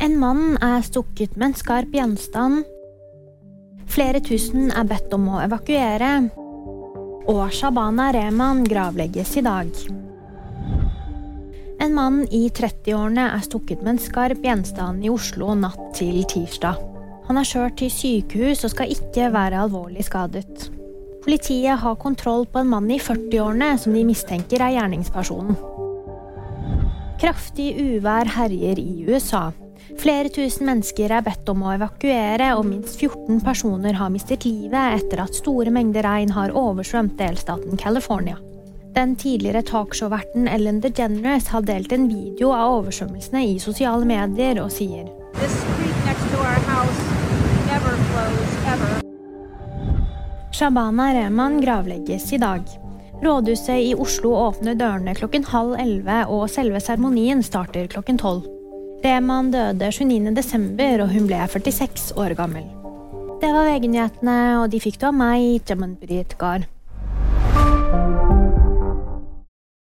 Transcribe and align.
En 0.00 0.14
mann 0.16 0.54
er 0.64 0.80
stukket 0.80 1.34
med 1.36 1.50
en 1.50 1.58
skarp 1.58 1.92
gjenstand. 1.92 2.62
Flere 3.92 4.22
tusen 4.24 4.70
er 4.72 4.86
bedt 4.88 5.12
om 5.12 5.26
å 5.28 5.42
evakuere. 5.44 6.12
Og 7.28 7.42
Shabana 7.52 8.06
Rehman 8.16 8.62
gravlegges 8.64 9.34
i 9.36 9.44
dag. 9.44 9.68
En 11.84 11.92
mann 11.96 12.22
i 12.32 12.46
30-årene 12.48 13.28
er 13.34 13.44
stukket 13.44 13.84
med 13.84 13.98
en 13.98 14.02
skarp 14.06 14.40
gjenstand 14.44 15.04
i 15.04 15.12
Oslo 15.12 15.52
natt 15.58 15.92
til 16.00 16.24
tirsdag. 16.32 16.80
Han 17.28 17.36
er 17.36 17.52
kjørt 17.52 17.76
til 17.82 17.92
sykehus 17.92 18.64
og 18.64 18.72
skal 18.72 18.96
ikke 18.96 19.28
være 19.36 19.66
alvorlig 19.68 20.08
skadet. 20.08 20.70
Politiet 21.20 21.76
har 21.84 22.00
kontroll 22.00 22.48
på 22.48 22.64
en 22.64 22.72
mann 22.72 22.88
i 22.88 22.96
40-årene 22.96 23.74
som 23.76 23.92
de 23.92 24.08
mistenker 24.08 24.64
er 24.64 24.78
gjerningspersonen. 24.78 25.60
Kraftig 27.20 27.74
uvær 27.76 28.32
herjer 28.32 28.80
i 28.80 29.04
USA. 29.04 29.50
Flere 29.98 30.30
tusen 30.30 30.68
mennesker 30.68 31.10
er 31.10 31.24
bedt 31.26 31.48
om 31.50 31.64
å 31.66 31.72
evakuere, 31.74 32.52
og 32.56 32.68
minst 32.68 33.00
14 33.00 33.40
personer 33.44 33.96
har 33.98 34.12
mistet 34.14 34.46
livet 34.46 35.00
etter 35.00 35.24
at 35.24 35.34
store 35.34 35.72
mengder 35.74 36.06
regn 36.06 36.30
har 36.36 36.54
oversvømt 36.54 37.18
delstaten 37.18 37.80
California. 37.80 38.38
Den 38.94 39.16
tidligere 39.16 39.62
talkshow-verten 39.66 40.48
Ellen 40.50 40.80
DeGeneres 40.82 41.50
har 41.52 41.62
delt 41.62 41.92
en 41.94 42.08
video 42.10 42.50
av 42.54 42.80
oversvømmelsene 42.80 43.44
i 43.52 43.58
sosiale 43.62 44.06
medier 44.06 44.58
og 44.62 44.70
sier 44.74 45.06
Shabana 50.50 51.10
Rehman 51.14 51.60
gravlegges 51.62 52.32
i 52.34 52.40
dag. 52.42 52.66
Rådhuset 53.22 53.90
i 53.90 53.94
Oslo 53.94 54.32
åpner 54.36 54.78
dørene 54.80 55.14
klokken 55.16 55.44
halv 55.52 55.76
elleve, 55.78 56.24
og 56.26 56.48
selve 56.50 56.80
seremonien 56.82 57.44
starter 57.46 57.86
klokken 57.92 58.18
tolv. 58.20 58.59
Rehman 59.00 59.48
døde 59.48 59.88
29.12., 59.88 61.00
og 61.00 61.08
hun 61.08 61.28
ble 61.30 61.38
46 61.48 62.12
år 62.20 62.34
gammel. 62.36 62.66
Det 63.40 63.48
var 63.54 63.70
VG-nyhetene, 63.70 64.36
og 64.60 64.68
de 64.74 64.80
fikk 64.82 65.00
du 65.00 65.06
av 65.08 65.16
meg, 65.16 65.62
Jamunpreet 65.64 66.36
Gahr. 66.40 66.68